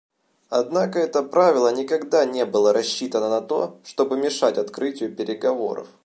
[0.49, 5.89] Однако это правило никогда не было рассчитано на то, чтобы мешать открытию переговоров.